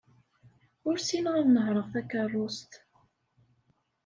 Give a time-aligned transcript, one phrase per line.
[0.87, 2.71] Ur ssineɣ ad nehṛeɣ takeṛṛust.